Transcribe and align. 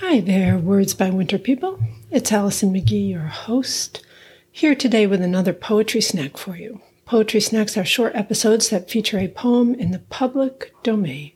Hi 0.00 0.18
there, 0.18 0.56
Words 0.56 0.94
by 0.94 1.10
Winter 1.10 1.38
people. 1.38 1.78
It's 2.10 2.32
Allison 2.32 2.72
McGhee, 2.72 3.10
your 3.10 3.26
host, 3.26 4.02
here 4.50 4.74
today 4.74 5.06
with 5.06 5.20
another 5.20 5.52
poetry 5.52 6.00
snack 6.00 6.38
for 6.38 6.56
you. 6.56 6.80
Poetry 7.04 7.40
snacks 7.42 7.76
are 7.76 7.84
short 7.84 8.16
episodes 8.16 8.70
that 8.70 8.90
feature 8.90 9.18
a 9.18 9.28
poem 9.28 9.74
in 9.74 9.90
the 9.90 9.98
public 9.98 10.72
domain. 10.82 11.32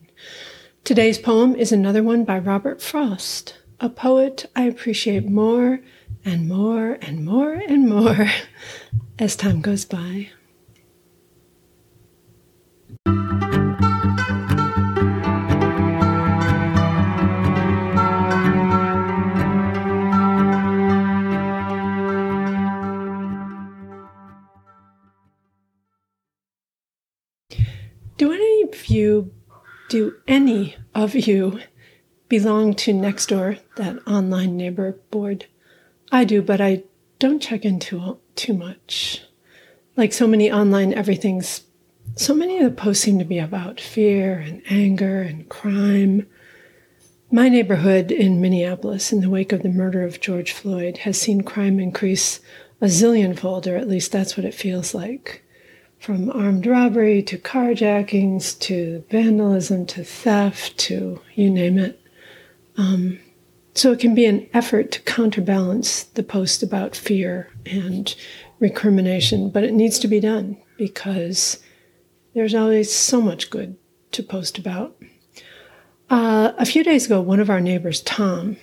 Today's 0.83 1.19
poem 1.19 1.55
is 1.55 1.73
another 1.73 2.03
one 2.03 2.25
by 2.25 2.39
Robert 2.39 2.81
Frost, 2.81 3.59
a 3.81 3.91
poet 3.91 4.47
I 4.57 4.63
appreciate 4.63 5.29
more 5.29 5.81
and 6.25 6.49
more 6.49 6.97
and 7.03 7.23
more 7.23 7.53
and 7.53 7.87
more 7.87 8.31
as 9.19 9.37
time 9.37 9.61
goes 9.61 9.85
by. 9.85 10.31
Do 28.25 28.33
any 28.33 28.63
of 28.63 28.87
you, 28.87 29.35
do 29.91 30.17
any 30.27 30.77
of 30.95 31.15
you 31.15 31.61
belong 32.31 32.73
to 32.77 32.95
Nextdoor, 32.95 33.59
that 33.77 33.99
online 34.09 34.57
neighbor 34.57 34.93
board? 35.11 35.45
I 36.11 36.25
do, 36.25 36.41
but 36.41 36.59
I 36.59 36.85
don't 37.19 37.43
check 37.43 37.67
into 37.67 38.19
too 38.35 38.55
much. 38.55 39.21
Like 39.95 40.15
so 40.15 40.27
many 40.27 40.51
online 40.51 40.95
everything's, 40.95 41.65
so 42.17 42.35
many 42.35 42.57
of 42.57 42.65
the 42.65 42.71
posts 42.71 43.05
seem 43.05 43.19
to 43.19 43.27
be 43.27 43.39
about 43.39 43.79
fear 43.79 44.39
and 44.39 44.63
anger 44.71 45.21
and 45.21 45.47
crime. 45.51 46.27
My 47.31 47.51
neighborhood 47.51 48.11
in 48.11 48.41
Minneapolis, 48.41 49.13
in 49.13 49.21
the 49.21 49.29
wake 49.29 49.53
of 49.53 49.63
the 49.63 49.69
murder 49.69 50.03
of 50.03 50.23
George 50.23 50.53
Floyd, 50.53 50.97
has 50.97 51.21
seen 51.21 51.43
crime 51.43 51.79
increase 51.79 52.41
a 52.81 52.87
zillionfold, 52.87 53.71
or 53.71 53.77
at 53.77 53.87
least 53.87 54.13
that's 54.13 54.35
what 54.35 54.47
it 54.47 54.55
feels 54.55 54.95
like 54.95 55.44
from 56.05 56.29
armed 56.33 56.67
robbery 56.67 57.23
to 57.23 57.39
carjackings 57.39 58.59
to 58.59 59.03
vandalism 59.11 59.87
to 59.87 60.05
theft 60.05 60.77
to 60.77 61.19
you 61.35 61.49
name 61.49 61.79
it. 61.79 61.99
Um, 62.77 63.19
so 63.73 63.91
it 63.91 64.01
can 64.01 64.15
be 64.15 64.27
an 64.27 64.47
effort 64.53 64.93
to 64.93 65.01
counterbalance 65.01 66.03
the 66.03 66.23
post 66.23 66.63
about 66.63 66.95
fear 66.95 67.51
and 67.65 68.15
recrimination, 68.61 69.49
but 69.49 69.65
it 69.65 69.73
needs 69.73 69.99
to 70.01 70.07
be 70.07 70.21
done 70.21 70.59
because 70.77 71.63
there's 72.35 72.55
always 72.55 72.95
so 72.95 73.23
much 73.23 73.49
good 73.49 73.75
to 74.13 74.23
post 74.23 74.59
about. 74.59 75.01
Uh, 76.11 76.53
a 76.59 76.67
few 76.67 76.85
days 76.85 77.07
ago, 77.07 77.23
one 77.23 77.41
of 77.41 77.49
our 77.49 77.63
neighbors, 77.63 78.03
Tom, 78.03 78.59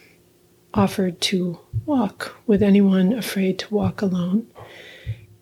offered 0.76 1.20
to 1.22 1.60
walk 1.88 2.36
with 2.46 2.62
anyone 2.62 3.12
afraid 3.14 3.58
to 3.58 3.74
walk 3.74 4.04
alone. 4.04 4.46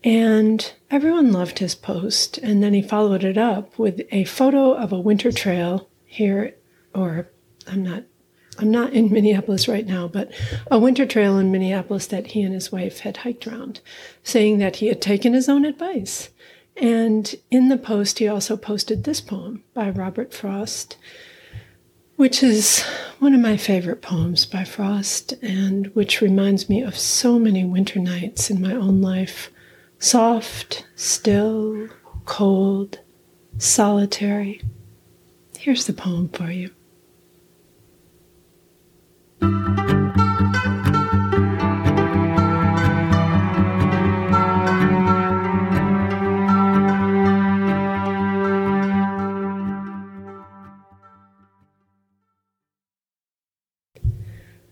And 0.03 0.73
everyone 0.89 1.31
loved 1.31 1.59
his 1.59 1.75
post. 1.75 2.37
And 2.37 2.63
then 2.63 2.73
he 2.73 2.81
followed 2.81 3.23
it 3.23 3.37
up 3.37 3.77
with 3.77 4.01
a 4.11 4.23
photo 4.25 4.73
of 4.73 4.91
a 4.91 4.99
winter 4.99 5.31
trail 5.31 5.89
here, 6.05 6.55
or 6.93 7.29
I'm 7.67 7.83
not. 7.83 8.03
I'm 8.57 8.71
not 8.71 8.91
in 8.91 9.11
Minneapolis 9.11 9.69
right 9.69 9.87
now, 9.87 10.09
but 10.09 10.31
a 10.69 10.77
winter 10.77 11.05
trail 11.05 11.37
in 11.37 11.49
Minneapolis 11.49 12.07
that 12.07 12.27
he 12.27 12.41
and 12.41 12.53
his 12.53 12.73
wife 12.73 12.99
had 12.99 13.17
hiked 13.17 13.47
around, 13.47 13.79
saying 14.21 14.57
that 14.57 14.77
he 14.77 14.87
had 14.87 15.01
taken 15.01 15.33
his 15.33 15.47
own 15.47 15.63
advice. 15.63 16.29
And 16.75 17.33
in 17.49 17.69
the 17.69 17.77
post, 17.77 18.19
he 18.19 18.27
also 18.27 18.57
posted 18.57 19.03
this 19.03 19.21
poem 19.21 19.63
by 19.73 19.89
Robert 19.89 20.33
Frost, 20.33 20.97
which 22.17 22.43
is 22.43 22.83
one 23.19 23.33
of 23.33 23.39
my 23.39 23.55
favorite 23.55 24.01
poems 24.01 24.45
by 24.45 24.65
Frost, 24.65 25.33
and 25.41 25.87
which 25.95 26.19
reminds 26.19 26.67
me 26.67 26.81
of 26.81 26.97
so 26.97 27.39
many 27.39 27.63
winter 27.63 27.99
nights 27.99 28.49
in 28.49 28.61
my 28.61 28.73
own 28.73 29.01
life 29.01 29.51
soft, 29.99 30.87
still, 30.95 31.89
cold, 32.25 32.99
solitary. 33.57 34.61
Here's 35.57 35.85
the 35.85 35.93
poem 35.93 36.29
for 36.29 36.49
you. 36.49 36.71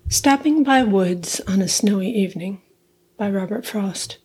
Stopping 0.10 0.64
by 0.64 0.84
Woods 0.84 1.42
on 1.48 1.62
a 1.62 1.68
Snowy 1.68 2.10
Evening 2.10 2.62
by 3.18 3.30
Robert 3.30 3.66
Frost. 3.66 4.18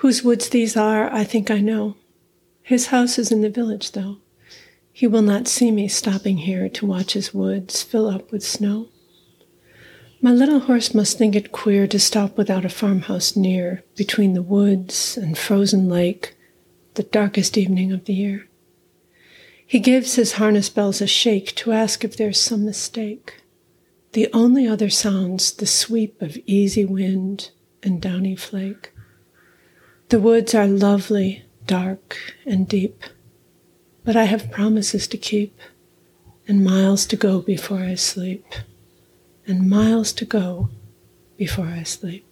Whose 0.00 0.24
woods 0.24 0.48
these 0.48 0.78
are, 0.78 1.12
I 1.12 1.24
think 1.24 1.50
I 1.50 1.58
know. 1.58 1.94
His 2.62 2.86
house 2.86 3.18
is 3.18 3.30
in 3.30 3.42
the 3.42 3.50
village, 3.50 3.92
though. 3.92 4.16
He 4.90 5.06
will 5.06 5.20
not 5.20 5.46
see 5.46 5.70
me 5.70 5.88
stopping 5.88 6.38
here 6.38 6.70
to 6.70 6.86
watch 6.86 7.12
his 7.12 7.34
woods 7.34 7.82
fill 7.82 8.08
up 8.08 8.32
with 8.32 8.42
snow. 8.42 8.88
My 10.22 10.32
little 10.32 10.60
horse 10.60 10.94
must 10.94 11.18
think 11.18 11.36
it 11.36 11.52
queer 11.52 11.86
to 11.86 11.98
stop 11.98 12.38
without 12.38 12.64
a 12.64 12.70
farmhouse 12.70 13.36
near, 13.36 13.84
between 13.94 14.32
the 14.32 14.42
woods 14.42 15.18
and 15.18 15.36
frozen 15.36 15.86
lake, 15.86 16.34
the 16.94 17.02
darkest 17.02 17.58
evening 17.58 17.92
of 17.92 18.06
the 18.06 18.14
year. 18.14 18.48
He 19.66 19.80
gives 19.80 20.14
his 20.14 20.32
harness 20.32 20.70
bells 20.70 21.02
a 21.02 21.06
shake 21.06 21.54
to 21.56 21.72
ask 21.72 22.04
if 22.04 22.16
there's 22.16 22.40
some 22.40 22.64
mistake. 22.64 23.42
The 24.12 24.30
only 24.32 24.66
other 24.66 24.88
sounds 24.88 25.52
the 25.52 25.66
sweep 25.66 26.22
of 26.22 26.38
easy 26.46 26.86
wind 26.86 27.50
and 27.82 28.00
downy 28.00 28.34
flake. 28.34 28.92
The 30.10 30.18
woods 30.18 30.56
are 30.56 30.66
lovely, 30.66 31.44
dark, 31.68 32.16
and 32.44 32.66
deep, 32.66 33.04
but 34.02 34.16
I 34.16 34.24
have 34.24 34.50
promises 34.50 35.06
to 35.06 35.16
keep, 35.16 35.56
and 36.48 36.64
miles 36.64 37.06
to 37.06 37.16
go 37.16 37.40
before 37.40 37.78
I 37.78 37.94
sleep, 37.94 38.44
and 39.46 39.70
miles 39.70 40.12
to 40.14 40.24
go 40.24 40.68
before 41.36 41.66
I 41.66 41.84
sleep. 41.84 42.26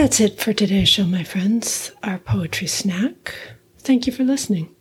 That's 0.00 0.18
it 0.18 0.40
for 0.40 0.54
today's 0.54 0.88
show, 0.88 1.04
my 1.04 1.22
friends, 1.22 1.92
our 2.02 2.16
poetry 2.16 2.66
snack. 2.66 3.34
Thank 3.80 4.06
you 4.06 4.14
for 4.14 4.24
listening. 4.24 4.74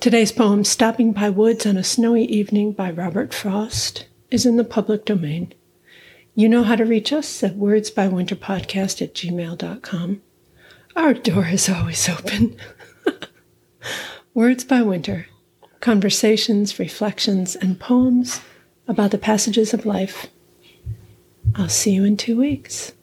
Today's 0.00 0.32
poem, 0.32 0.64
Stopping 0.64 1.12
by 1.12 1.30
Woods 1.30 1.66
on 1.66 1.76
a 1.76 1.84
Snowy 1.84 2.24
Evening 2.24 2.72
by 2.72 2.90
Robert 2.90 3.32
Frost, 3.32 4.06
is 4.28 4.44
in 4.44 4.56
the 4.56 4.64
public 4.64 5.04
domain. 5.04 5.54
You 6.34 6.48
know 6.48 6.64
how 6.64 6.74
to 6.74 6.84
reach 6.84 7.12
us 7.12 7.44
at 7.44 7.58
wordsbywinterpodcast 7.58 9.00
at 9.00 9.14
gmail.com. 9.14 10.20
Our 10.96 11.14
door 11.14 11.46
is 11.46 11.68
always 11.68 12.08
open. 12.08 12.56
Words 14.34 14.64
by 14.64 14.82
Winter 14.82 15.28
conversations, 15.78 16.80
reflections, 16.80 17.54
and 17.54 17.78
poems 17.78 18.40
about 18.88 19.12
the 19.12 19.18
passages 19.18 19.72
of 19.72 19.86
life. 19.86 20.26
I'll 21.54 21.68
see 21.68 21.92
you 21.92 22.02
in 22.02 22.16
two 22.16 22.36
weeks. 22.36 22.94